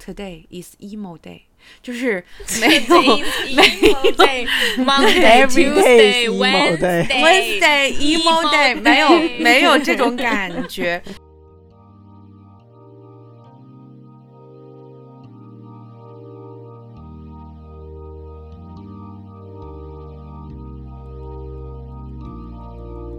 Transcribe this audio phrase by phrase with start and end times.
[0.00, 1.42] today is emo day，
[1.82, 2.24] 就是
[2.60, 3.00] 没有
[3.54, 3.94] 没有
[4.84, 7.06] Monday, Every day Tuesday, is emo day.
[7.22, 9.08] Wednesday emo day，没有
[9.40, 11.02] 没有这种感觉。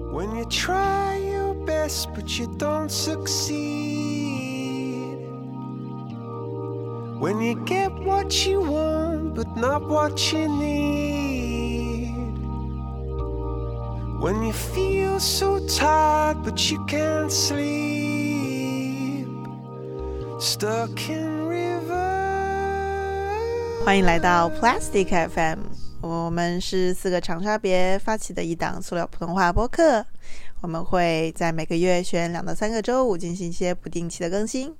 [0.10, 4.01] When you try your best but you don't succeed.
[7.23, 12.11] When you get what you want but not what you need.
[14.21, 19.29] When you feel so tired but you can't sleep.
[20.41, 21.95] Stuck in river.
[23.85, 25.61] 欢迎来到 Plastic FM，
[26.01, 30.05] 我们是四个长沙别发起的一档塑料普通话播客。
[30.63, 34.73] 我们会在每个月选两到三个周五进行一些不定期的更新。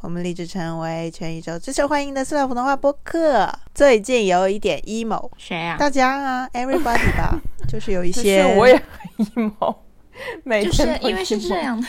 [0.00, 3.46] 我们立志成为全宇宙最受欢迎的塑料普通话播客。
[3.74, 7.38] 最近有一点 emo，谁呀、大家啊，everybody 吧，
[7.68, 8.80] 就是有一就些是我也
[9.18, 9.76] 很 emo，
[10.42, 11.86] 每就天都是因为是这样的，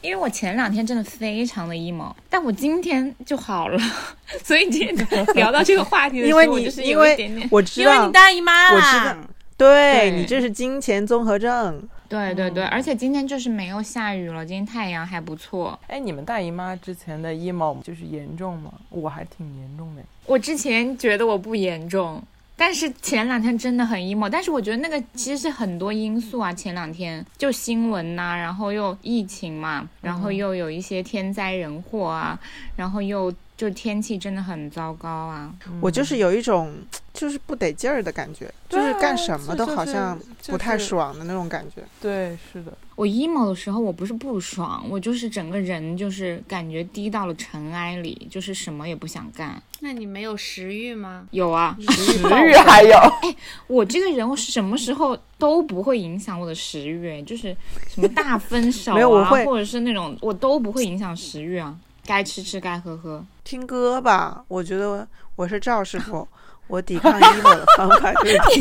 [0.00, 3.78] 因为我前两天真的非常的 emo，但我今天就好了，
[4.42, 9.18] 所以今天聊到这个话题的时候，因为你就是因为有一点点，我知道因为你，大姨妈我知道啦，
[9.56, 11.88] 对对你这是金钱综合症。
[12.12, 15.78] 对对对，而且今天就是没有下雨了，今天太阳还不错。
[15.86, 18.70] 哎，你们大姨妈之前的 emo 就是严重吗？
[18.90, 20.02] 我还挺严重的。
[20.26, 22.22] 我之前觉得我不严重，
[22.54, 24.28] 但是前两天真的很 emo。
[24.28, 32.38] 但是我觉得那个其实是很多因素啊，前两天就新闻呐、然后又疫情嘛，然后又有一些天灾人祸啊，
[32.76, 35.54] 然后又就天气真的很糟糕啊。
[35.80, 36.74] 我就是有一种
[37.14, 40.18] 就是不得劲儿的感觉，就是干什么都好像
[40.48, 41.80] 不太爽的那种感觉。
[42.00, 49.62] 对，是的，我 emo 的时候，我不是不爽，我就是整个人就是感觉低到了尘埃里，就是什么也不想干。
[49.78, 51.28] 那你没有食欲吗？
[51.30, 53.36] 有啊，食欲 还有，哎
[53.68, 57.56] 我这个人，我什么时候都不会影响我的食欲，就是
[57.88, 63.24] 什么大分手 啊，没有我会或者是那种我都不会影响食欲啊，该吃吃，该喝喝。
[63.44, 66.26] 听歌吧，我觉得我是赵师傅，
[66.66, 68.58] 我抵抗 emo 的方法就是 听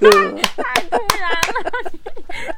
[0.00, 0.40] 歌。
[0.56, 1.40] 太突然了，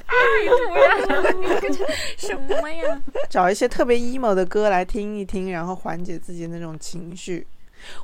[0.06, 0.12] 太
[0.48, 1.74] 突然了，你这
[2.16, 3.02] 什么呀？
[3.28, 7.46] 找一些特别 emo 的歌来听一听，然后缓解自己那种情绪。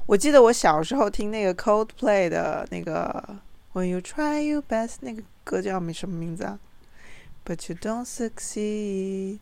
[0.06, 3.23] 我记得我小时候听那个 Coldplay 的那个
[3.75, 6.59] When You Try Your Best 那个歌叫什么名字啊
[7.47, 9.39] ？But you don't succeed.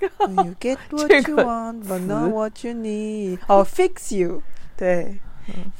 [0.00, 3.38] You get what you want, but 词 not what you need.
[3.46, 4.42] 哦、f i x you，
[4.76, 5.18] 对。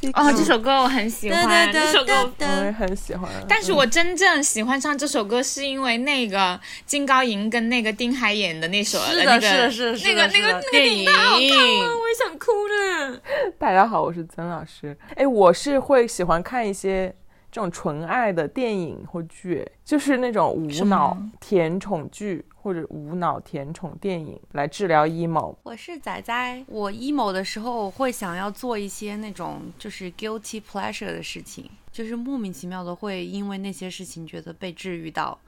[0.01, 2.65] Fix 哦，这首歌我很喜欢，这首歌我。
[2.65, 3.31] 也很喜欢。
[3.47, 11.05] 但是我真正喜欢上这首歌，是因为那个金高银跟那个丁海演的那首，是的是的是的是的那个那个那个电影。
[11.05, 13.21] 太好看电了，我也想哭了。
[13.59, 14.97] 大家好，我是曾老师。
[15.15, 17.15] 哎，我是会喜欢看一些
[17.51, 25.55] 这种纯爱的电影或剧，就是那种无脑甜宠剧或者无脑甜宠电影来治疗 emo。
[25.63, 35.39] 我是仔仔，我 emo 的时候会想要做一些那种就是 guilty pleasure 的事情，就是莫名其妙的会因为那些事情觉得被治愈到，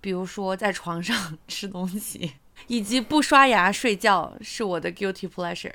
[0.00, 2.32] 比如说在床上吃东西，
[2.66, 5.72] 以及不刷牙睡觉是我的 guilty pleasure。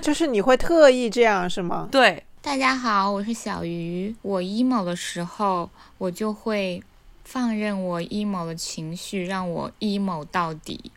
[0.00, 1.88] 就是你会特意这样是吗？
[1.92, 4.12] 对，大家好，我是小鱼。
[4.20, 6.82] 我 emo 的时候，我就会
[7.24, 10.90] 放任我 emo 的情绪，让我 emo 到底。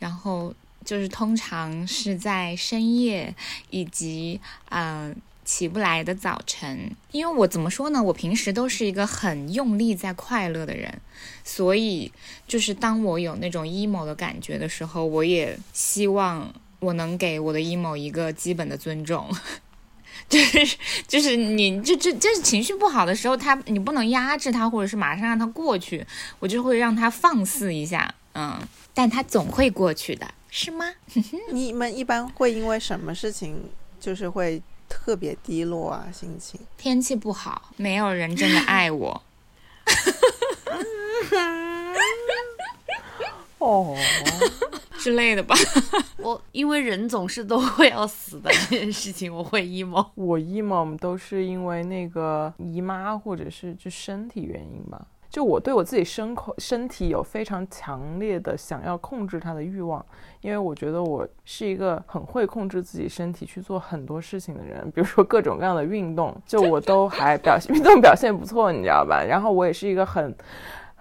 [0.00, 0.52] 然后
[0.84, 3.32] 就是通常是在深夜
[3.70, 4.40] 以及
[4.70, 5.14] 嗯、
[5.44, 8.02] 起不来的早晨，因为我怎么说呢？
[8.02, 11.00] 我平时都是一个很用力在快乐的人，
[11.44, 12.10] 所以
[12.48, 19.30] 就是当我有那种 emo 的感觉的时候，我也希望我能给我的 emo 一个基本的尊重。
[20.30, 20.76] 就 是
[21.08, 26.06] 就是你就就就是情绪不好的时候，他你不能压制他，或者是马上让他过去，
[26.38, 28.56] 我就会让他放肆一下，嗯，
[28.94, 30.86] 但他总会过去的，是吗？
[31.50, 33.60] 你们一般会因为什么事情
[34.00, 36.60] 就是会特别低落啊心情？
[36.78, 39.20] 天气不好，没有人真的爱我，
[43.58, 43.96] 哦，
[45.00, 45.54] 之类的吧。
[46.18, 50.06] 我因为人总是都会要死的这件事情，我会 emo。
[50.14, 55.06] 我 emo 都是因为那个姨妈或者是就身体原因吧。
[55.30, 60.04] 就我对我自己身口身体有非常强烈的想要控制它的欲望，
[60.40, 69.22] 因为我觉得我是一个很会控制自己身体去做很多事情的人，比如说各种各样的运动，就我都还表现 运动表现不错，你知道吧？
[69.22, 70.34] 然后我也是一个很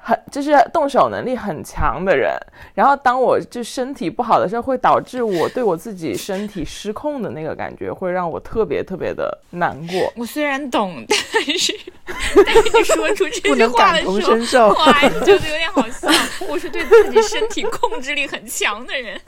[0.01, 2.35] 很就是动手能力很强的人，
[2.73, 10.11] 然后当我就身体不好的时候，会导致我对我自己身体失控的那个感觉，会让我特别特别的难过。
[10.15, 11.77] 我虽然懂，但是
[12.45, 14.73] 但是你说出这句话的感同时候，身受我。
[14.75, 16.07] 还是觉得有点好笑。
[16.47, 19.19] 我是对自己身体控制力很强的人。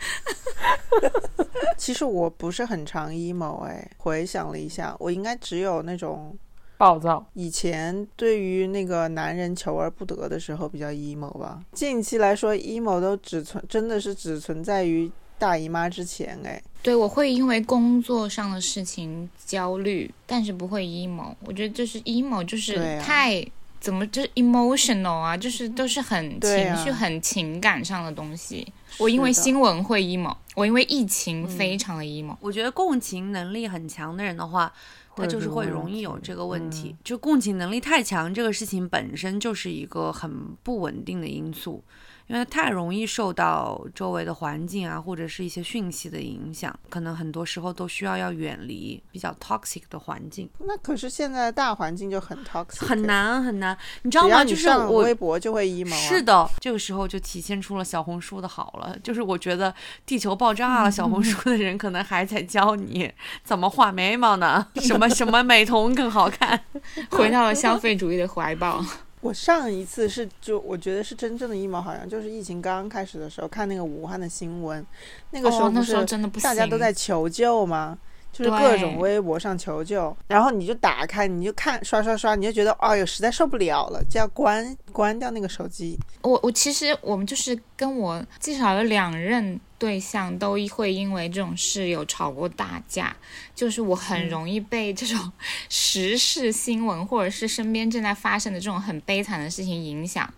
[1.77, 6.35] 其实我不是很常 emo 哎，回想了一下，我应该只有那种
[6.81, 11.61] 暴躁，以前对于那个男人求而不得的时候比较 emo 吧。
[11.73, 16.59] 近期来说，emo 都只存真的是只存在于大姨妈之前哎。
[16.81, 21.35] 对，我会因为工作上的事情焦虑，但是不会 emo。
[21.45, 23.45] 我觉得就是 emo，就是太、
[23.79, 28.67] 怎么就是 emotional 啊，就是都是很情绪、很情感上的东西。
[28.97, 32.35] 我因为新闻会 emo，我因为疫情非常的 emo。
[32.39, 34.73] 我觉得共情能力很强的人的话，
[35.15, 36.95] 他就是会容易有这个问题。
[37.03, 41.83] 就共情能力太强，这个事情本身就是一个很不稳定的因素，
[42.31, 53.07] 因为太容易受到周围的环境啊，或者是一些讯息的影响，可能很多时候都需要要远离比较 toxic 的环境，那可是现在的大环境就很 toxic，很哎。
[53.07, 54.45] 难很难，你知道吗？
[54.45, 55.97] 就是我微博就会 emo 啊。
[55.97, 58.97] 是的，这个时候就体现出了小红书的好了。
[59.03, 59.73] 就是我觉得
[60.05, 63.11] 地球爆炸了，小红书的人可能还在教你
[63.43, 66.63] 怎么画眉毛呢，什么什么美瞳更好看。
[67.09, 68.81] 回到了消 费主义的怀抱。
[69.21, 74.85] 我上一次是就我觉得是真正的 emo，好像就是疫情刚刚开始的时候看那个武汉的新闻，
[75.29, 76.41] 那个时候哦，不是。
[76.41, 77.97] 大家都在求救吗？
[78.31, 85.99] 就是各种微博上求救，然后你就打开，你就看刷刷刷，你就觉得哎呦实在受不了了，就要关关掉那个手机。
[86.21, 93.15] 我我其实我们就是跟我至少有两任对象都会因为这种事有吵过大架，
[93.55, 95.31] 就是我很容易被这种
[95.69, 100.31] 时事新闻或者是身边正在发生的这种很悲惨的事情影响。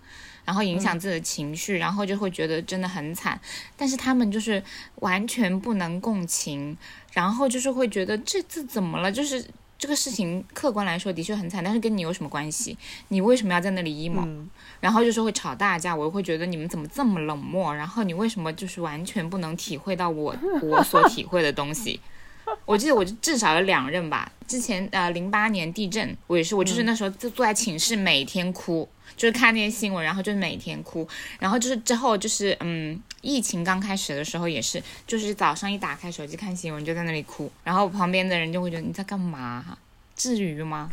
[0.45, 3.39] 然后影响自己的情绪，然后就会觉得真的很惨，
[3.77, 4.61] 但是他们就是
[4.95, 6.77] 完全不能共情，
[7.13, 9.09] 然后就是会觉得这次怎么了？
[9.09, 9.45] 就是
[9.83, 12.77] 这个事情客观来说的确很惨，但是跟你有什么关系？
[13.09, 14.49] 你为什么要在那里 emo？、嗯，
[14.79, 17.75] 然后就是会吵大架，我会觉得你们怎么这么冷漠？
[17.75, 21.99] 然后你为什么就是完全不能体会到我我所体会的东西？
[22.65, 31.07] 我记得我至少有两任吧，之前呃零八年地震，我也是，我就是那时候就坐在寝室每天哭，就是看那些新闻，然后就每天哭，
[31.39, 39.77] 然后就是之后就是嗯疫情刚开始的时候也是，就是早上一打开手机看新闻就在那里哭，然后旁边的人就会觉得你在干嘛？
[40.15, 40.91] 至于吗？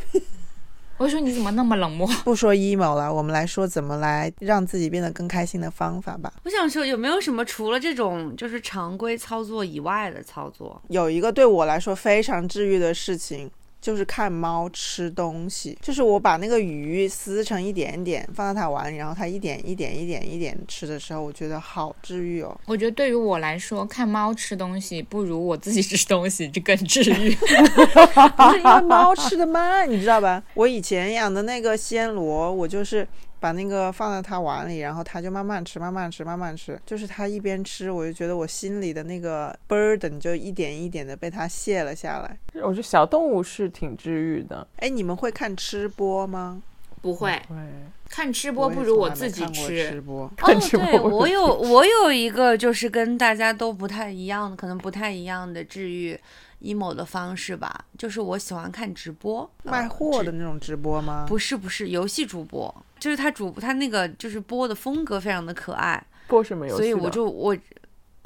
[1.01, 2.07] 我说你怎么那么冷漠？
[2.23, 6.31] 不说 emo 了，我们来说怎么来让自己变得更开心的方法吧。
[6.43, 10.79] 我想说，有没有什么除了这种就是常规操作以外的操作？
[10.89, 13.49] 有一个对我来说非常治愈的事情，
[13.81, 15.77] 就是看猫吃东西。
[15.81, 22.55] 就是我把那个鱼撕成一点点，放在它碗里，然后它一点一点一点一点吃的时候，我觉得好治愈哦。
[22.65, 27.35] 我觉得对于我来说，看猫吃东西不如我自己吃东西就更治愈。
[28.37, 30.43] 不是因为猫吃的慢，你知道吧？
[30.53, 33.07] 我以前养的那个暹罗，我就是
[33.41, 36.79] 把那个放在他碗里，然后他就慢慢吃，慢慢吃，慢慢吃。
[36.85, 42.37] 就是他一边吃，我就觉得我心里的那个 burden 就一点一点的被他卸了下来。
[42.61, 44.65] 我觉得小动物是挺治愈的。
[44.77, 46.61] 哎，你们会看吃播吗？
[47.01, 47.57] 不会对，
[48.07, 49.99] 看吃播，不如我自己看吃吃。
[50.01, 50.25] 播。
[50.25, 50.31] 哦，
[50.69, 56.15] 对我有我有一个就是跟大家都不太一样的，可能不太一样的治愈
[56.61, 61.25] emo 的方式吧，就是我喜欢看直播，卖呃货的那种直播吗？
[61.27, 62.71] 不是不是游戏主播，
[63.01, 66.77] 就是他主他那个就是播的风格非常的可爱，播什么游戏？
[66.77, 67.57] 所以我就我。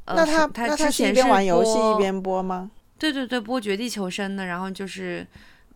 [0.08, 2.70] 呃、那他他之前边玩游戏一边播吗？
[3.00, 5.25] 对对对，播《绝地求生》的，然后就是，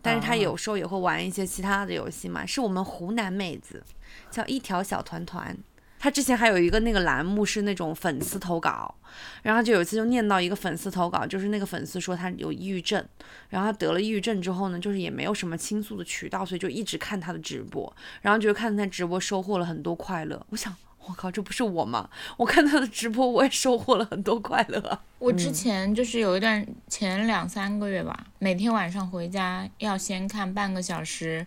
[0.04, 2.46] 但是他啊有时候也会玩一些其他的游戏嘛。
[2.46, 3.82] 是我们湖南妹子，
[4.30, 5.58] 叫一条小团团。
[6.00, 8.96] 她之前还有一个那个栏目是那种粉丝投稿，
[9.44, 13.06] 然后就有一次就念到一个粉丝投稿，就是那个粉丝说他有抑郁症，
[13.50, 20.42] 然后他得了抑郁症之后呢，就是也没有什么倾诉的渠道，所以就一直看他的直播，然后就是看他直播收获了很多快乐。
[20.50, 20.74] 我想，
[21.06, 22.10] 我靠，这不是我吗？
[22.38, 25.02] 我看他的直播，我也收获了很多快乐啊。
[25.20, 31.46] 我之前就是有一段前两三个月吧，每天晚上回家要先看半个小时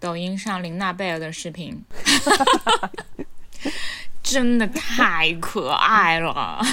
[0.00, 1.80] 抖音上林娜贝尔的视频，
[4.22, 6.64] 真的太可爱了。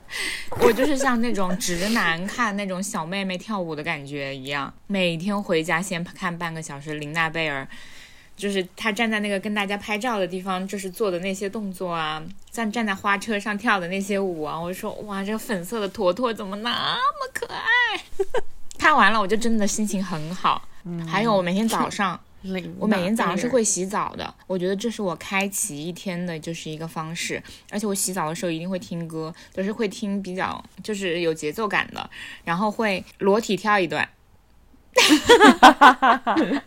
[0.60, 7.66] 我就是像那种直男看那种小妹妹跳舞的感觉一样，每天回家先看半个小时林娜贝尔。
[8.36, 17.00] 就是她站在那个跟大家拍照的地方，就是做的那些动作啊，站站在花车上跳的那些舞啊，我就说哇，这个粉色的坨坨怎么那么
[17.34, 18.00] 可爱？
[18.78, 20.62] 看完了我就真的心情很好。
[21.06, 32.10] 还有我每天早上领我每天早上是会洗澡的，我觉得这是我开启一天的就是一个方式，而且我洗澡的时候一定会听歌，就是会听比较就是有节奏感的，
[32.44, 34.08] 然后会裸体跳一段。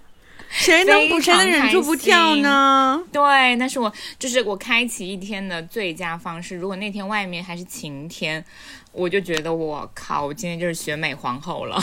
[0.50, 3.02] 谁能不谁能忍住不跳呢？
[3.10, 6.58] 对，那是我就是我开启一天的最佳方式。
[6.58, 8.44] 如果那天外面还是晴天，
[8.92, 11.82] 我就觉得我靠，我今天就是选美皇后了。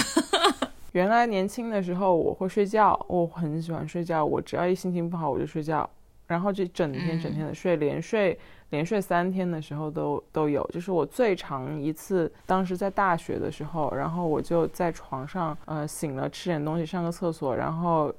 [0.92, 5.88] 原来年轻的时候我会睡觉，我很喜欢睡觉，我只要一心情不好我就睡觉，
[6.26, 8.38] 然后就整天整天的睡，连睡
[8.70, 10.66] 连睡三天的时候都都有。
[10.72, 18.12] 就是我最长一次，当时在大学的时候，然后我就在床上，呃，醒了吃点东西，上个厕所，然后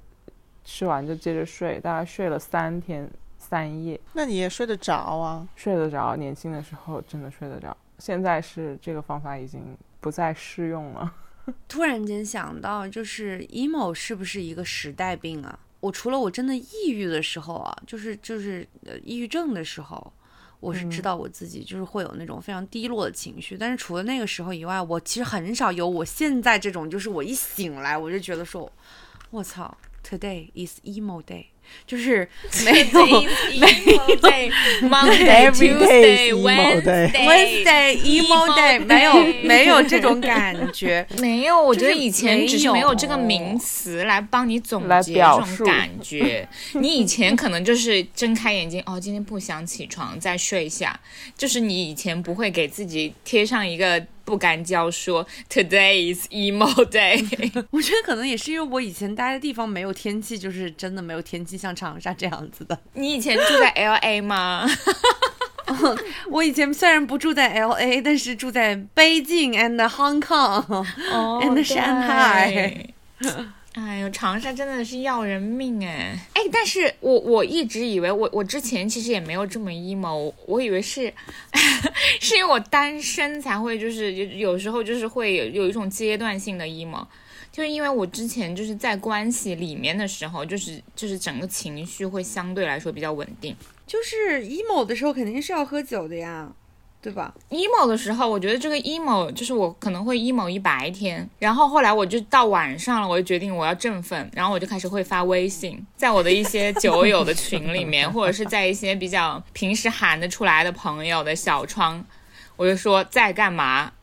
[0.64, 5.48] 吃完就接着睡，大概睡了三天三夜，那你也睡得着啊？
[5.56, 6.16] 睡得着。
[6.16, 11.12] 年轻的时候真的睡得着，现在是这个方法已经不再适用了。
[11.68, 15.60] 突然间想到，就是 emo 是不是一个时代病啊？
[15.80, 20.12] 我除了我真的抑郁的时候啊，就是就是呃抑郁症的时候，
[20.60, 23.58] 我是知道我自己就是会有那种非常低落的情绪。
[23.58, 28.70] 但是除了那个时候以外，我其实很少有我现在这种，就是我一醒来我就觉得说，
[29.30, 31.46] 我操，today is emo day，
[31.88, 32.28] 就是
[32.66, 33.06] 没有
[33.60, 34.00] 没有。
[34.90, 46.48] Monday, Tuesday, is emo day Wednesday emo day 没有没有这种感觉， 没有，我觉得以前只是没有这个名词来帮你总结这种感觉。
[46.80, 51.00] 你以前可能就是睁开眼睛，哦，今天不想起床，再睡一下。
[51.38, 57.26] 就是你以前不会给自己贴上一个不敢教，说 Today is emo day。
[57.72, 62.78] 我觉得可能也是因为我以前待的地方没有天气，就是真的没有天气像长沙这样子的。
[62.94, 64.70] 你以前住在 L A 吗？
[66.30, 70.86] 我以前虽然不住在 L A，但是住在北京 and Hong Kong。
[71.12, 72.86] 哦 And Shanghai
[73.20, 73.32] 对
[73.74, 76.20] 哎呦，长沙真的是要人命哎！
[76.34, 81.14] 哎，但是我我一直以为我我之前其实也没有这么 emo，我我以为是
[82.20, 87.06] 是因为我单身才会就是有有时候就是会有有一种阶段性的 emo，
[87.52, 93.56] 就是因为我之前就是在关系里面的时候，就是就是整个情绪会相对来说比较稳定。
[93.86, 96.52] 就是 emo 的时候肯定是要喝酒的呀，
[97.02, 112.04] 对吧？emo 的时候，我觉得这个 emo 就是我可能会 emo 一白天，然后后来我就到晚上了，我就决定我要振奋，然后我就开始会发微信，在我的一些酒友的群里面，或者是在一些比较平时喊得出来的朋友的小窗，
[112.58, 113.94] 我就说在干嘛？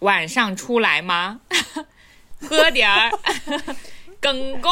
[0.00, 1.40] 晚上出来吗？
[2.40, 3.10] 喝点儿，
[4.26, 4.70] 更过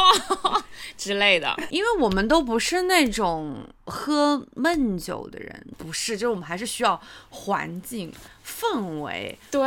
[0.98, 1.54] 之类的。
[1.70, 3.56] 因为我们都不是那种
[3.86, 8.12] 喝闷酒的人，不是，就是我们还是需要环境、
[8.44, 9.60] 氛围、对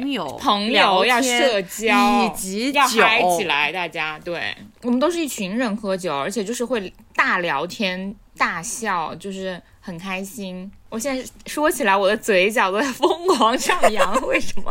[0.00, 10.70] 朋友、朋友要社交，以及要嗨起来，大家对我们都是一群人喝酒，而且就是会大聊天、大笑，就是很开心。
[10.88, 14.70] 我现在说起来，我的嘴角都在疯狂上扬，为什么？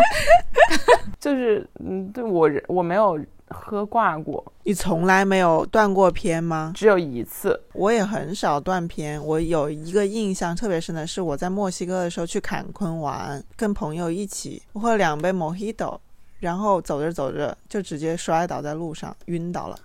[1.20, 3.18] 就是嗯，对我人我没有
[3.54, 6.74] 喝挂过，你从来没有断过片吗？
[6.76, 7.62] 只有一次。
[7.74, 9.24] 我也很少断片。
[9.24, 15.98] 我有一个印象特别深的是，我在墨西哥的时候去坎昆玩，跟朋友一起，我喝了两杯 Mojito，
[16.40, 19.78] 然后走着走着就直接摔倒在路上，晕倒了。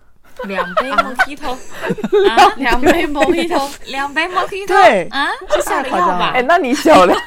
[0.44, 1.50] 两杯 mojito
[2.30, 6.42] 啊，两杯 mojito，两杯 mojito，对啊，是下了药吧 哎，？
[6.42, 7.18] 那你酒量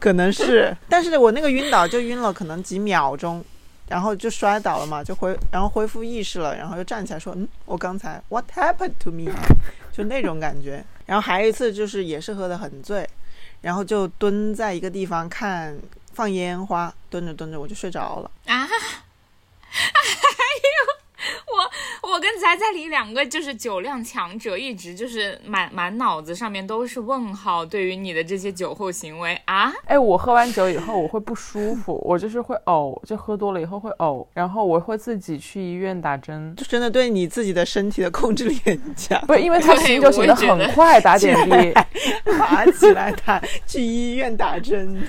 [0.00, 3.44] 可能是，但是我那个晕倒就晕了，可能几秒钟，
[3.88, 9.30] 然后就摔倒了嘛，就恢，然后恢复意识了，然后又站起来说，嗯，我刚才 what happened to me，
[9.92, 10.84] 就那种感觉。
[11.04, 13.08] 然后还有一次就是也是喝得很醉，
[13.60, 15.78] 然后就蹲在一个地方看
[16.12, 18.30] 放烟花，蹲着蹲着我就睡着了。
[18.46, 18.64] 啊！
[18.64, 18.68] 哎
[22.36, 27.64] 呦，我我跟仔仔里两个就是酒量强者，一直就是满满脑子上面都是问号。
[27.64, 36.54] 对于你的这些酒后行为啊，哎，我喝完酒以后我会不舒服，我就是会呕，就喝多了以后会呕，然后我会自己去医院打针。
[36.56, 41.72] 就真的对你自己的身体的控制力很强，不是因为他对醒酒醒得我也觉得很快，打点滴。
[42.38, 45.02] 爬起来打去医院打针。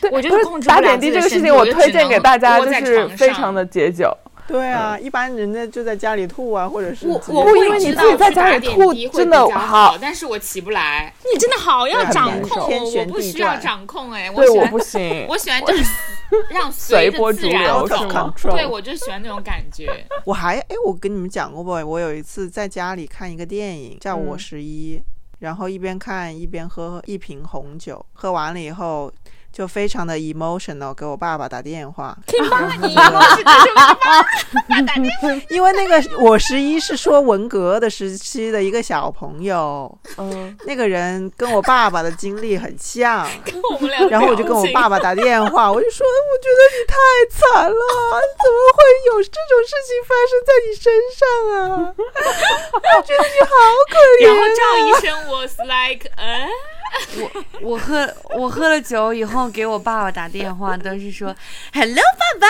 [0.00, 4.10] 对，我就不是是控制打点滴这个事情，我推荐给大家，就是非常的解酒。
[4.46, 11.12] 对啊，一般人家就在家里吐啊，或者是我我不因会知为你自己在道去打家里吐点滴会真的比较好但是我起不来。
[11.32, 15.26] 你真的好要掌控我，我天旋地不需要掌控哎，对， 我喜欢不行。
[15.28, 15.84] 我喜欢就是
[16.50, 19.88] 让随着自波逐流是吗对，我就喜欢那种感觉。
[20.24, 21.70] 我还哎，我跟你们讲过不？
[21.70, 24.98] 我有一次在家里看一个电影叫《我嗯十一》，
[25.40, 29.12] 然后一边看一边喝一瓶红酒，喝完了以后
[29.52, 32.16] 就非常的 emotional，给我爸爸打电话。
[34.96, 35.08] 你
[35.48, 43.28] 因为那个我十一是说文革的时期的一个小朋友，嗯，那个人跟我爸爸的经历很像，
[43.74, 46.94] 我们俩然后我就跟我爸爸打电话，我就说，我觉得你太
[47.30, 51.94] 惨了，怎么会有这种事情发生在你身上啊？
[52.96, 53.52] 我觉得你好
[53.90, 54.78] 可怜然后怜、赵啊。
[54.86, 56.22] 医生 was like，嗯，
[57.16, 57.30] 我
[57.60, 61.34] 我喝我喝了酒以后给我爸爸打电话都是说
[61.72, 62.46] “Hello，爸爸，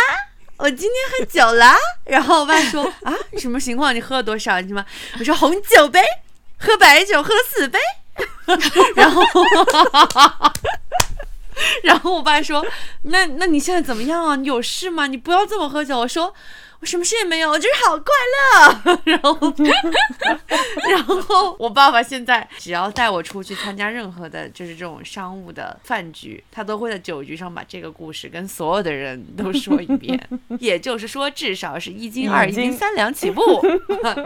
[0.56, 1.75] 我今天喝酒了。”
[2.06, 3.94] 然后我爸说：“啊，什么情况？
[3.94, 4.61] 你喝了多少？
[4.61, 4.85] 你什么？”
[5.18, 6.02] 我说：“红酒杯，
[6.59, 7.78] 喝白酒喝了四杯。”
[8.97, 9.23] 然后，
[11.85, 12.64] 然后我爸说
[13.02, 14.37] ：“那那你现在怎么样啊？
[14.37, 15.06] 你有事吗？
[15.06, 16.35] 你不要这么喝酒。”我说。
[16.80, 18.06] 我什么事也没有，我就是好快
[18.40, 19.00] 乐。
[19.04, 19.38] 然后，
[20.90, 30.18] 然后我爸爸现在只要带我出去参加任何的，就是这种商务的饭局，他都会在酒局上把这个故事跟所有的人都说一遍。
[30.58, 33.42] 也就是说，至少是一斤、二一斤斤、三两起步。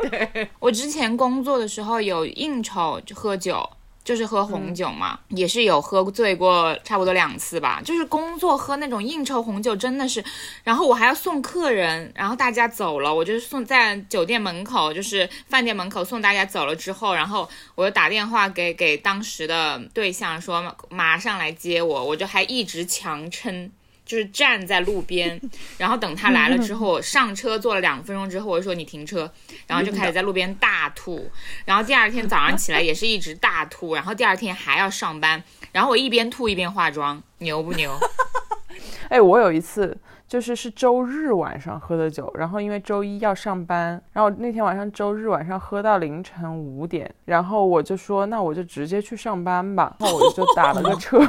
[0.09, 3.69] 对，我之前工作的时候有应酬就喝酒。
[4.05, 7.81] 就是喝红酒嘛，也是有喝醉过差不多两次吧。
[7.83, 10.23] 就是工作喝那种应酬红酒，真的是，
[10.63, 23.71] 然后我还要送客人，然后大家走了，我就是送在酒店门口，就是饭店门口送大家走了之后，然后我就打电话给给当时的对象说马上来接我，我就还一直强撑。
[24.05, 25.41] 就是站在路边，
[25.79, 29.31] 然后等他来了之后，上车坐了两分钟之后，我就说你停车，
[29.67, 31.31] 然后就开始在路边大吐，
[31.65, 35.43] 然后第二天早上起来也是一直大吐，然后第二天还要上班，
[35.73, 37.99] 然后我一边吐一边化妆，牛不牛？
[39.09, 39.97] 哎，我有一次
[40.35, 51.21] 就是是周日晚上喝的酒，然后因为周一要上班，然后那天晚上周日晚上喝到凌晨五点，然后我就说那我就直接去上班吧，然后我就打了个车，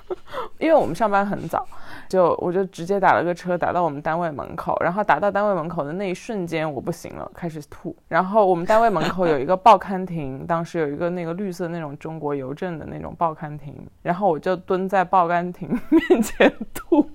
[0.56, 1.68] 因为我们上班很早。
[2.08, 7.94] 就我就直接打了个车打到我们单位门口，然后打到单位门口的那一瞬间我不行了，开始吐。
[8.08, 15.68] 然后我们单位门口有一个报刊亭，当时有一个那个绿色那种中国邮政的那种报刊亭，然后我就蹲在报刊亭
[16.08, 17.08] 面前吐，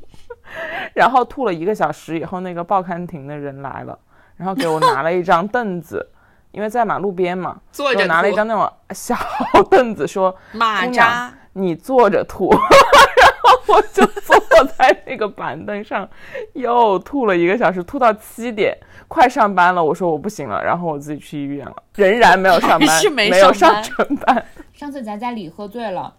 [0.93, 3.97] 然后吐了一个小时以后，那个报刊亭的人来了，
[4.38, 6.09] 然后给我拿了一张凳子，
[6.51, 9.15] 因为在马路边嘛，坐着拿了一张那种小
[9.70, 14.37] 凳子，说马扎，你坐着吐， 然后我就坐
[14.77, 16.07] 在那个板凳上，
[16.53, 19.83] 又吐了一个小时，吐到七点，快上班了。
[19.83, 24.46] 我说我不行了，然后我自己去医院了，仍然没有上班， 是没没有上成班。
[24.74, 26.13] 上次仔仔李喝醉了，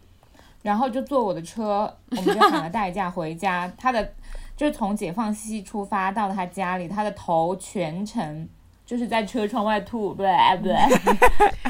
[0.62, 3.70] 然后就坐我的车，我们就喊了代驾回家。
[3.78, 4.12] 他的
[4.60, 8.46] 就是从解放西出发到他家里，他的头全程
[8.84, 10.26] 就是在车窗外吐，对
[10.62, 10.74] 对，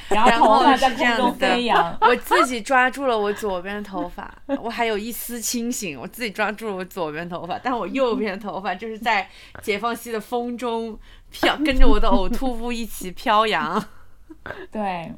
[0.09, 1.99] 然后然后头发在是这样空中子飞扬。
[2.03, 4.29] 我自己抓住了我左边的头发，
[4.61, 9.29] 我还有一丝清醒，我自己抓住了我左边头发，但我右边的头发就是在
[9.63, 10.99] 解放西的风中
[11.31, 13.81] 飘，跟着我的呕吐物一起飘扬。
[14.73, 15.15] 对，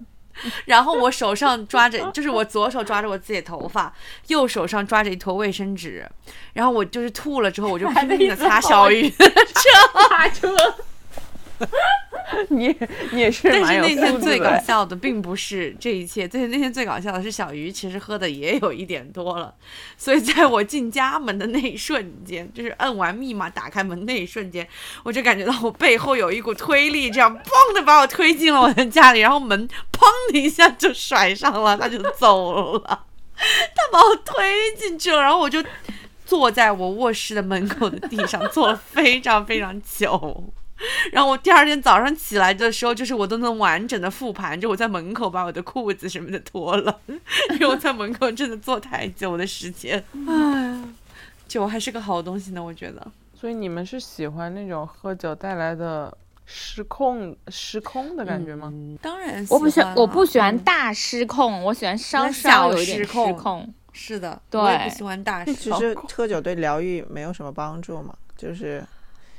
[0.66, 3.92] 然后我手上抓着，就是我左手抓着我自己的头发，
[4.28, 6.08] 右手上抓着一坨卫生纸，
[6.52, 9.32] 然后我就是吐了之后，我就拼命的擦小雨的
[12.30, 12.46] 车。
[12.50, 12.76] 你
[13.10, 14.52] 你也是但是那天最搞。
[14.62, 19.52] 笑的并不是这一切，对，那天最搞笑的是小鱼其实喝的也有一点多了，
[19.96, 24.66] 所以在我进家门的那一瞬间，就是摁完密码打开门那一瞬间，
[25.02, 32.80] 我就感觉到我背后有一股推力，这样砰的把我推进了我的家里，然后门砰的一下就甩上了，他就走了，
[33.34, 35.62] 他把我推进去了，然后我就
[36.24, 40.52] 坐在我卧室的门口的地上，坐了非常非常久。
[41.12, 50.02] 然后我第二天早上起来的时候，就是我都能完整的复盘，就我在门口把我的裤子什么的脱了， 因为我在门口真的坐太久的时间。
[50.28, 50.82] 哎，
[51.48, 53.06] 酒还是个好东西呢，我觉得。
[53.34, 56.16] 所以你们是喜欢那种喝酒带来的
[56.46, 58.70] 失控、失控的感觉吗？
[58.72, 63.74] 嗯当然我不喜欢，我不喜欢嗯大失控，我喜欢稍稍小有一点失失控控。
[63.92, 65.70] 是的，对我也不喜欢大失控其。
[65.84, 68.82] 实喝酒对疗愈没有什么帮助嘛，就是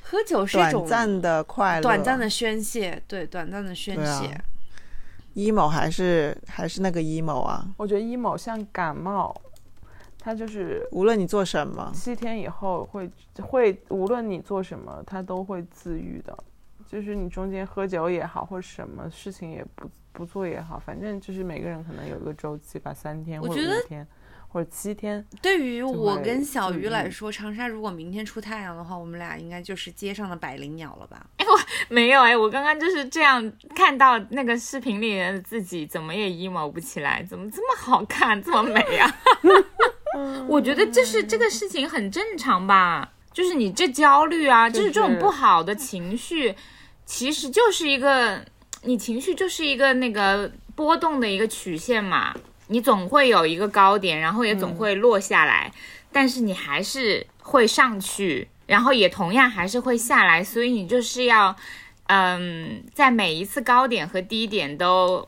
[0.03, 4.39] 喝酒是一种短暂的快乐，短暂的宣泄，对，短暂的宣泄。
[5.35, 9.35] emo 还是还是那个 emo 啊，我觉得 emo 像感冒，
[10.19, 13.09] 它就是无论你做什么，七天以后会
[13.41, 16.37] 会，无论你做什么，它都会自愈的。
[16.85, 24.07] 就是你中间喝酒也好，或者什么事情也不不做也好，反正就是每个人可能有一个周期吧，三天或者我觉得五天
[24.53, 25.25] 或者七天。
[25.41, 31.25] 对于我跟小鱼来说，长沙如果明天出太阳的话，我们俩应该就是街上的百灵鸟了吧？
[31.89, 39.17] 没有哎，我刚刚就是这样看到那个视频里的自己，怎么也 emo 不起来，怎么这么好看，这么美啊？
[40.47, 46.55] 我觉得这是这个事情很正常吧，就是你这焦虑啊，就是这种不好的情绪，
[47.05, 48.45] 其实就是一个
[48.83, 52.33] 你情绪就是一个那个波动的一个曲线嘛，
[52.67, 55.71] 你总会有一个高点，然后也总会落下来，
[56.11, 61.55] 但是你还是会上去，然后也同样还是会下来，所以你就是要，
[62.07, 65.27] 嗯，在每一次高点和低点都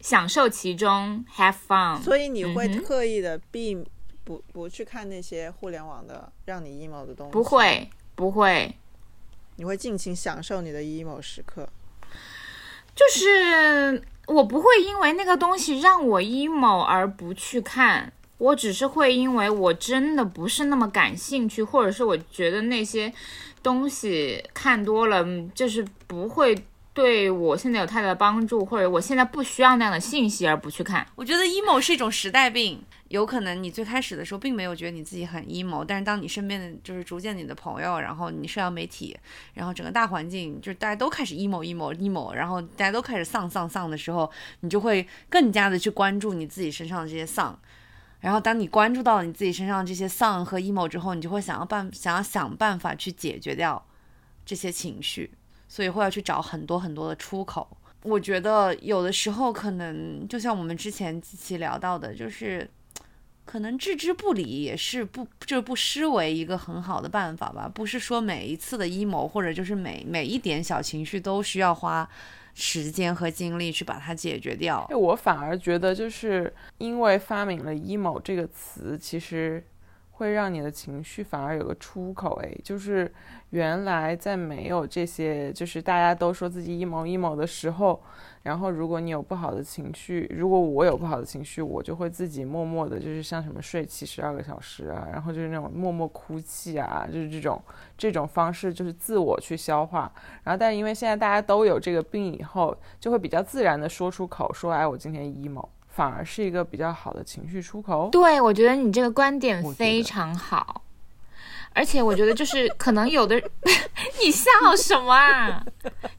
[0.00, 2.02] 享受其中，have fun。
[2.02, 3.76] 所以你会嗯哼刻意的避
[4.24, 8.74] 不不去看那些互联网的让你 emo 的东西，不，会，不会，
[9.56, 11.68] 你会尽情享受你的 emo 时刻。
[12.94, 23.12] 就是我不会因为那个东西让我 emo 而不去看，我只是会因为我真的不是那么感兴趣，或者是我觉得那些
[23.62, 26.56] 东西看多了，就是不会
[26.94, 31.06] 对我现在有太大的帮助，或者我现在不需要那样的信息而不去看。
[31.14, 39.14] 我觉得 emo 是一种时代病，有可能你最开始的时候并没有觉得你自己很 emo，但是当你身边的就是逐渐你的朋友，然后你社交媒体，
[39.52, 47.60] 然后整个大环境就是大家都开始 emo emo emo，然后大家都开始丧丧丧的时候，你就会更加的去关注你自己身上的这些丧。
[48.20, 53.84] 然后当你关注到了你自己身上这些丧和 emo 之后，你就会想要办想要想办法去解决掉
[54.46, 55.30] 这些情绪，
[55.68, 57.76] 所以会要去找很多很多的出口。
[58.04, 62.68] 我觉得有的时候可能就像我们之前几期聊到的，就是
[63.44, 67.70] 可能置之不理也是不就是不失为一个很好的办法吧。
[67.72, 72.08] 不是说每一次的阴谋或者就是每每一点小情绪都需要花
[72.54, 74.86] 时间和精力去把它解决掉，。
[74.90, 79.64] 我反而觉得，就是因为发明了阴谋这个词，其实
[80.22, 82.40] 会让你的情绪反而有个出口。
[82.42, 83.12] 哎，就是
[83.50, 88.00] 原来在没有这些，就是大家都说自己 emo emo 的时候，
[88.42, 97.60] 然后如果你有不好的情绪，如果我有不好的情绪，我就会自己默默的，就是像什么睡七十二个小时啊，然后就是那种默默哭泣啊，就是这种
[97.98, 100.12] 这种方式，就是自我去消化。
[100.44, 108.08] 然后，但是因为现在大家都有这个病以后，就会比较自然的说出口，说哎，我今天 emo，反而是一个比较好的情绪出口。
[108.10, 110.82] 对，我觉得你这个观点非常好，
[111.74, 113.36] 而且我觉得就是可能有的，
[114.24, 115.62] 你笑什么啊？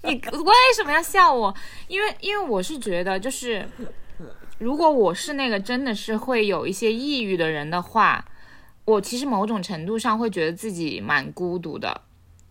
[0.04, 1.54] 你为什么要笑我？
[1.88, 3.68] 因为因为我是觉得就是，
[4.60, 8.24] 如果我是那个真的是会有一些抑郁的人的话，
[8.86, 12.02] 我其实某种程度上会觉得自己蛮孤独的，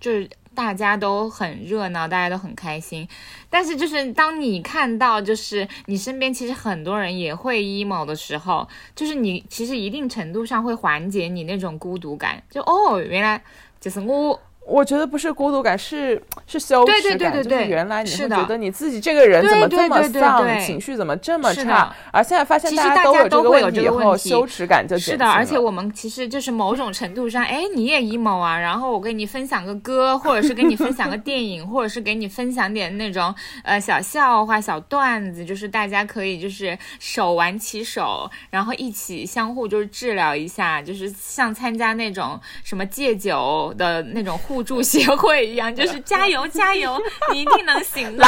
[0.03, 3.07] 就是大家都很热闹，大家都很开心，
[3.49, 13.41] 但是就是当你看到就是你身边其实很多人也会 emo 的时候，就是你其实一定程度上会缓解你那种孤独感，就哦，原来
[13.81, 20.61] 就是我，我觉得不是孤独感，是是羞对对耻感，对对对就是原来你是觉得你自己这个人怎么这么对对对对丧，对。
[20.65, 24.29] 情绪怎么这么是差的，而现在发现大家都有这个会有这问题以后，个问题。
[24.29, 46.97] 羞耻感就减是的，而且我们其实就是某种程度上，哎，你也 emo 啊，然后我跟你分享个歌， 或者是跟你分享个电影，或者是给你分享点那种呃小笑话、小段子，就是大家可以就是手挽起手，然后一起相互就是治疗一下，就是像参加那种什么戒酒的那种互助协会一样， 就是加油 加油，
[47.33, 48.25] 你一定能行的。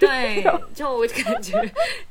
[0.00, 1.52] 对，就我感觉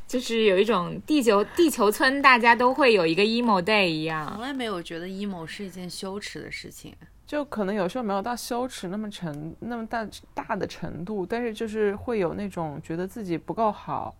[0.08, 4.42] 就是有一种地球 地球村大家都会有一个 emo day 一样从。
[4.42, 6.96] 来没有觉得 emo 是一件羞耻的事情。
[7.26, 14.16] 就可能有时候没有到羞耻那么程那么大大的程度，但是就是会有那种觉得自己不够好，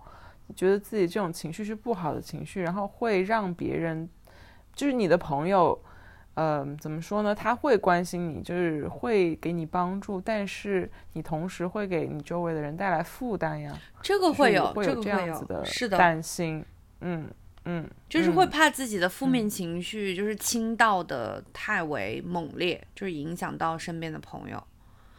[0.58, 4.10] 觉得自己这种情绪是不好的情绪，然后会让别人，
[4.76, 5.82] 就是你的朋友，
[6.38, 7.34] 呃，怎么说呢？
[7.34, 13.76] 他会关心你，就是会给你帮助，但是你同时会给你周围的人带来负担呀。
[14.04, 16.64] 这个会有，会有这这个会有，样子的是的，担心，
[17.02, 17.28] 嗯
[17.66, 24.64] 嗯，就是会嗯怕自己的负面情绪就是倾倒的太为猛烈，就是影响到身边的朋友。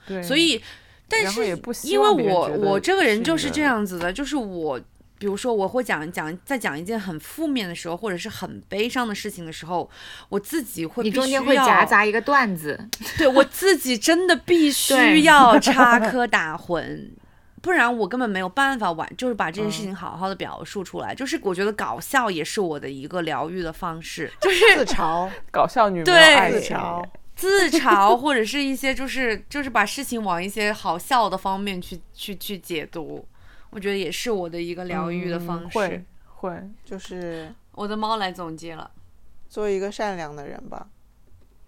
[0.06, 0.62] 对，所以，
[1.08, 1.44] 但是
[1.82, 4.80] 因为我我这个人就是这样子的，就是我。
[5.18, 9.90] 比如说，我会讲讲在讲一件很负面的时候，或者是很悲伤的事情的时候，
[10.28, 17.10] 我自己会你中间会夹杂一个段子，对我自己真的必 须要 插科打诨，
[17.60, 21.12] 不然我根本没有办法完，就是把这件事情好好的表述出来。
[21.14, 26.14] 就是我觉得搞笑也是我的一个疗愈的方式， 就是自嘲，搞笑女对
[26.52, 27.04] 自嘲，
[27.34, 33.26] 自嘲或者是一些就是就是把事情往一些好笑的方面去去去解读，
[33.70, 35.78] 我觉得也是我的一个疗愈的嗯方式。
[35.78, 36.04] 会
[36.36, 38.90] 会，就是我的猫来总结了，
[39.48, 40.86] 做一个善良的人吧。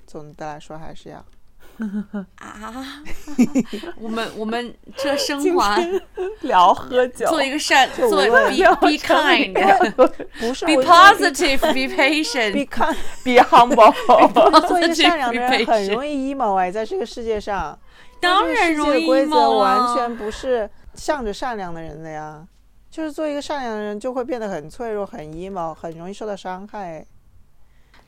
[0.07, 1.25] 总的来说，还是要
[2.39, 3.03] 啊，
[3.97, 5.79] 我们我们这升华，
[6.43, 9.55] 聊喝酒，做一个善，做一个 be be kind。
[10.39, 12.67] 不是 Be 我觉得 positive, be be patient.
[12.67, 14.69] kind，be humble。
[14.69, 17.79] 做一个善良的人很容易 emo 哎，在这个世界上，
[18.21, 20.69] 当然容易这个世界的规则 emo 啊完全不是
[21.01, 22.47] 向着善良的人的呀。
[22.91, 27.07] 就是做一个善良的人，就会变得很脆弱、很 emo，很容易受到伤害。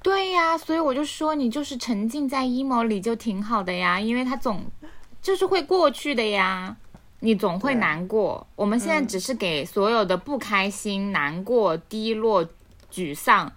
[0.02, 4.64] 对呀，所以我就说你就是沉浸在 emo 里就挺好的呀，因为他总
[5.22, 6.76] 就是会过去的呀，
[7.20, 8.46] 你总会难过。
[8.56, 12.44] 我们现在嗯只是给所有的不开心、难过、低落、
[12.92, 13.50] 沮丧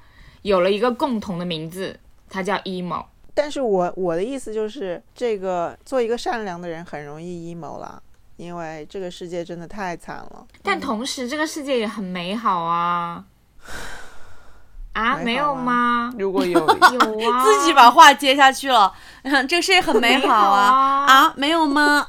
[0.43, 3.03] 有了一个共同的名字，它叫 emo。
[3.33, 8.01] 但是我我的意思就是，这个做一个善良的人很容易 emo 啦，
[8.37, 10.45] 因为这个世界真的太惨了。
[10.61, 13.23] 但同时，这个世界也很美好啊！
[14.93, 16.13] 啊，没有吗？
[16.17, 16.65] 如果有 有
[17.29, 18.93] 啊，自己把话接下去了，
[19.49, 22.07] 这个世界很美好啊啊，没有吗？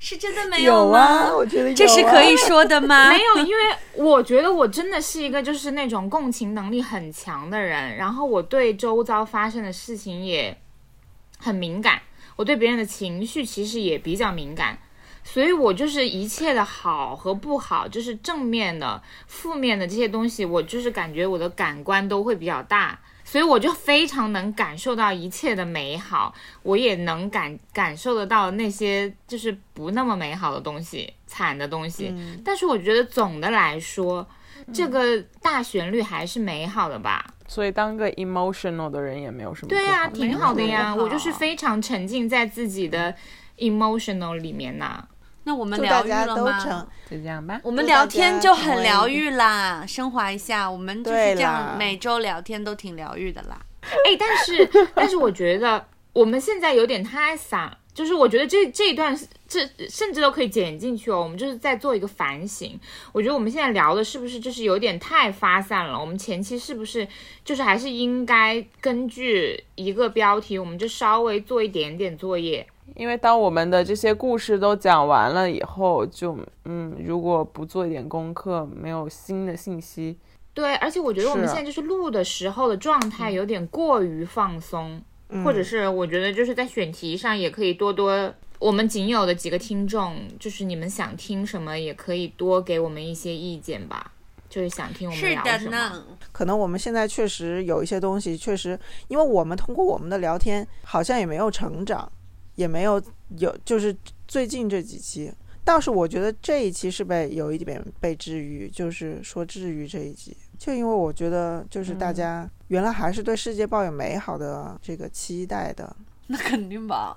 [0.00, 0.98] 是真的没吗？
[0.98, 3.10] 啊，我觉得有、啊、这是可以说的吗？
[3.10, 3.62] 没有，因为
[3.94, 10.58] 我觉得我真的是一个就是那种共情能力很强的人，然后我对周遭发生的事情也
[11.38, 12.00] 很敏感，
[12.34, 14.76] 我对别人的情绪其实也比较敏感，
[15.32, 22.98] 所以我就是一切的好和不好，就是正面的、负面的这些东西，我就是感觉我的感官都会比较大。
[23.22, 32.08] 所以我就非常能感受到一切的美好，我也能感感受得到那些就是不那么美好的东西、惨的东西。
[32.10, 34.26] 嗯但是我觉得总的来说，
[34.74, 37.24] 这个大旋律还是美好的吧？
[37.46, 40.92] 所以当个 emotional 的人也没有什么对呀、呀、挺好的呀。
[40.92, 43.14] 我就是非常沉浸在自己的
[43.58, 45.06] emotional 里面呐。
[45.44, 46.58] 那我们疗愈了吗？
[46.60, 47.60] 成就这样吧。
[47.64, 53.58] 我们聊天就很疗愈啦，升华一下，我们就是这样每周聊天都挺疗愈的啦。
[53.82, 61.22] 哎，但是但是我觉得我们现在有点太散，就是我觉得这这一段这甚至都可以剪进去哦。
[61.22, 62.78] 我们就是在做一个反省。
[63.10, 65.98] 我觉得我们现在聊的是不是就是有点太发散了？
[65.98, 67.08] 我们前期是不是
[67.42, 72.66] 就是还是应该根据一个标题，我们就稍微做一点点作业？
[72.96, 80.16] 因为当我们的这些故事都讲完了以后，就嗯，如果不做一点功课，没有新的信息，
[80.52, 94.12] 对，而且我觉得我们现在就是录的时候的状态有点过于放松，嗯或者是我觉得就是在选题上也可以多多，我们仅有的几个听众，就是你们想听什么，也可以多给我们一些意见吧。
[94.48, 95.70] 就是想听我们是的聊什么。
[95.70, 98.76] 呢，可能我们现在确实有一些东西，确实，
[99.06, 102.10] 因为我们通过我们的聊天，好像也没有成长，
[102.60, 103.02] 也没有
[103.38, 103.96] 有，就是
[104.28, 105.32] 最近这几期，
[105.64, 115.96] 倒是我觉得这一期是被有一点被治愈，就是说治愈这一集，就因为我觉得就是大家原来还是对世界抱有美好的这个期待的，
[116.28, 117.16] 那肯定吧。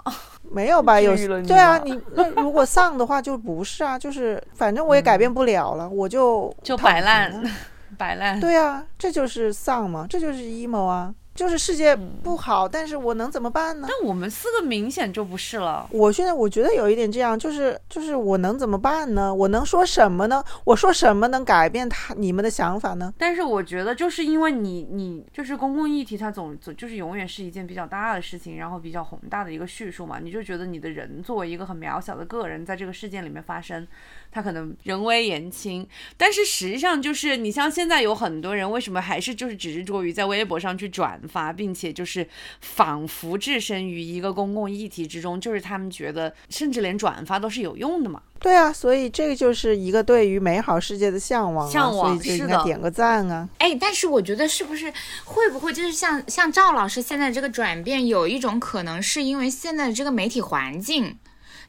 [0.50, 1.00] 没有吧？
[1.02, 7.44] 有对啊，你那如果丧的话就不是啊，就是反正我也改变不了了，我就就摆烂
[7.98, 8.40] 摆烂。
[8.40, 13.88] 对啊，这就是丧嘛，这就是 emo 啊，就是世界不好，但是我能怎么办呢？
[13.90, 15.88] 但我们四个明显就不是了。
[15.92, 19.34] 我现在我觉得有一点这样，就是就是我能怎么办呢？
[19.34, 20.44] 我能说什么呢？
[20.64, 23.14] 我说什么能改变他你们的想法呢？
[23.18, 33.88] 但是我觉得，就是因为你你就是公共议题，它总总就是永远是一件比较大的事情，然后比较宏大的一个叙述嘛，你就觉得你的人作为一个很渺小的个人，在这个事件里面发生，
[34.34, 42.28] 他可能人微言轻，但是实际上就是你像现在有很多人，为什么还是就是执着于在微博上去转发，并且就是
[42.62, 48.20] 仿佛置身于一个公共议题之中，就是他们觉得甚至连转发都是有用的嘛。
[48.40, 53.48] 对啊，所以这个就是一个对于美好世界的向往、向往所以就是应该点个赞啊。
[53.60, 54.92] 哎，但是我觉得是不是
[55.24, 61.18] 会不会就是像像赵老师现在这个转变，有一种可能是因为现在的这个媒体环境，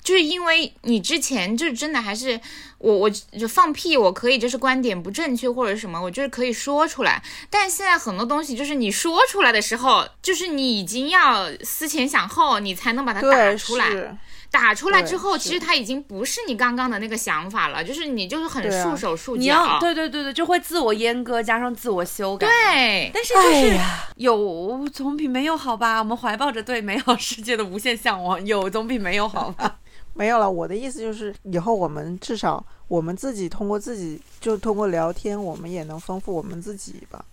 [0.05, 2.39] 就是因为你之前就是真的还是
[2.79, 7.23] 我我就放屁，我可以就是观点不正确或者什么，我就是可以说出来。
[7.51, 14.17] 但现在很多东西就是你说出来的时候，就是你已经要思前想后，你才能把它打，出来。
[14.51, 19.41] 打出来之后，其实它已经不是你刚刚的那个想法了，就是你就是很束手束脚。
[19.41, 22.47] 你要对对对对，就会自我阉割加上自我修改。
[22.47, 25.99] 对但是就是哎呀，有总比没有好吧？
[25.99, 29.79] 我们怀抱着对美好世界的无限向往，有总比没有好吧？
[30.15, 30.51] 没有了。
[30.51, 37.25] 我的意思就是，以后我们至少我们自己通过自己，就通过聊天，我们也能丰富我们自己吧。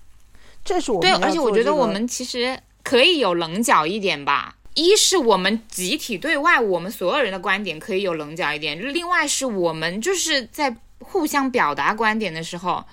[0.65, 4.55] 这是我们对，而且我觉得我们其实可以有棱角一点吧。
[4.73, 12.83] 一是我们集体对外，我们所有人的观点可以有棱角一点；另外是我们就是在互相表达观点的时候，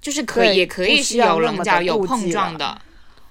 [0.00, 2.80] 就是可以也可以是有棱角、有碰撞的。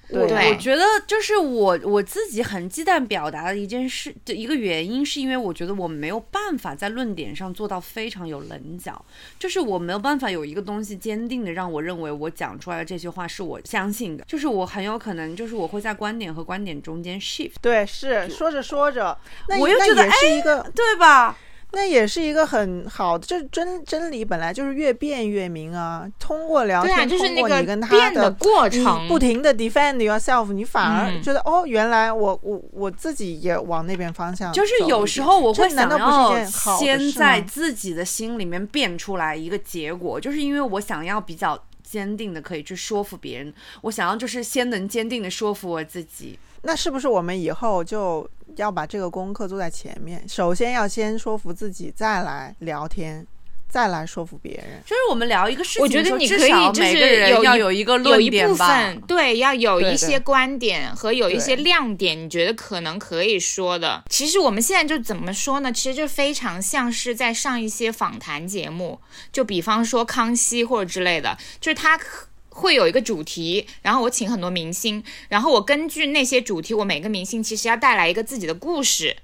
[0.10, 0.50] 我对。
[0.50, 9.04] 我觉得就是我我自己很忌惮表达的一件事的一个原因，是因为我觉得我没有办法在论点上做到非常有棱角，
[9.40, 19.18] 就是我没有办法有一个东西坚定的让我认为我讲出来的这些话是我相信的，就是我很有可能就是我会在观点和观点中间 shift，对，是说着说着，
[19.50, 21.38] 那我又觉得哎那也是一个，对吧？
[21.76, 26.10] 那也是一个很好的，就是真真理本来就是越辩越明啊。
[26.18, 36.46] 通过聊天，通过你跟他变的的过程，不停的 defend yourself，你反而嗯觉得、哦，原来我我我自己也往那边方向就，是有时候我会难想要
[36.80, 46.40] 先在自己的心里面变出来一个结果，就是因为我想要比较坚定的可以去说服别人，我想要就是先能坚定的说服我自己。
[46.68, 50.24] 那是不是我们以后就要把这个功课做在前面？
[50.28, 53.26] 首先要先说服自己，再来聊天，
[53.68, 54.82] 再来说服别人。
[54.86, 58.68] 就是我们聊一个事情我觉得你可以至少就是每个人有要有一个有一部论点吧。
[58.68, 64.04] 分对，要有一些观点和有一些亮点，你觉得可能可以说的。
[64.10, 65.72] 其实我们现在就怎么说呢？
[65.72, 69.00] 其实就非常像是在上一些访谈节目，
[69.32, 79.18] 就比方说康熙或者之类的，就是他可会有一个主题，然后我请很多明星，然后我根据那些主题，我每个明星其实要带来一个自己的故事。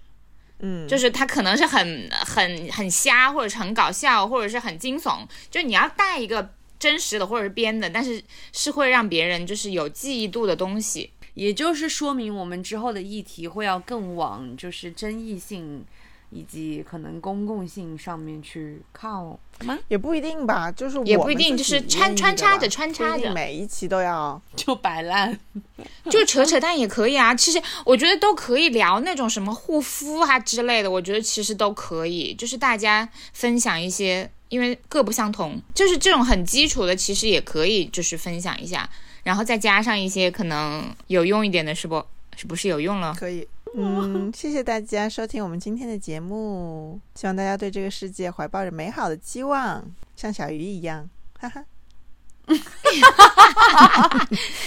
[0.60, 11.12] 嗯，就是他可能是很很很瞎，或者是很搞笑，或者是很惊悚，就你要带一个真实的或者是编的，但是是会让别人就是有记忆度的东西。
[11.34, 15.86] 也就是说明我们之后的议题会要更往就是争议性
[16.32, 19.78] 以及可能公共性上面去靠吗？
[19.90, 24.42] 也不一定吧，就是也不一定就是穿穿插着穿插着每一期都要。
[24.56, 25.38] 就摆烂。
[26.10, 27.36] 就扯扯淡也可以啊。
[27.36, 38.90] 其实我觉得都可以聊那种什么护肤啊之类的，我觉得其实都可以，就是大家分享一些，因为各不相同，就是这种很基础的，其实也可以就是分享一下，
[39.24, 42.04] 然后再加上一些可能有用一点的，是不？
[42.38, 43.14] 是不是有用了？
[43.14, 43.46] 可以。
[43.74, 49.84] 嗯， 谢谢大家收听我们今天的节目，希望大家对这个世界怀抱着美好的期望，
[50.16, 51.64] 像小鱼一样，哈哈。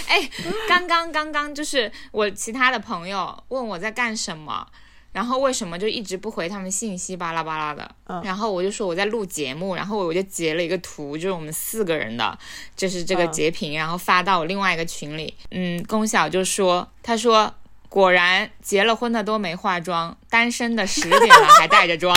[0.07, 0.29] 哎，
[0.67, 4.65] 刚刚刚刚就是我其他的朋友问我在干什么，
[5.11, 7.95] 然后为什么就一直不回他们信息，巴拉巴拉的。
[8.05, 12.35] 嗯然后我就说我在录节目，然后我就截了一个图，就是我们四个人的，
[12.75, 15.35] 就是这个嗯截屏，然后发到我另外一个群里。
[15.51, 17.53] 嗯，龚晓就说，他说。
[17.89, 22.13] 果然，结了婚的都没化妆，单身的十点了还带着妆。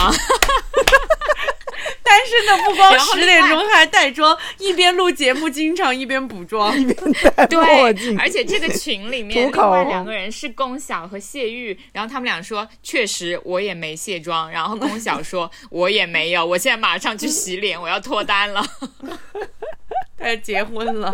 [2.01, 6.75] 单身的不光十点钟还带妆，一边录节目，经常一边补妆。
[6.75, 18.65] 墨对镜，而且这个群里面另外两个人是龚晓和谢玉，然后他们俩说确实我也没卸妆，然后龚晓说我也没有，我现在马上去洗脸，我要脱单了。
[20.19, 21.11] 他要结婚了，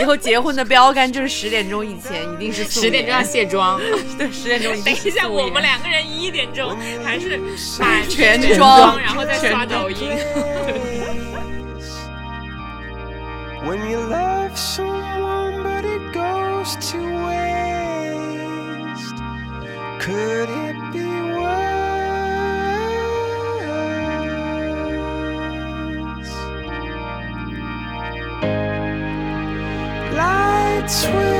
[0.00, 3.80] 以后结婚的标杆就是十点钟以前一定是 素十点钟要卸妆。
[4.16, 7.36] 对，十点钟一等一下，我们两个人一点钟还是
[7.78, 10.10] 满全全妆然后再刷抖音。
[13.62, 19.14] When you love someone but it goes to waste,
[20.00, 20.79] could it
[30.90, 31.39] sweet.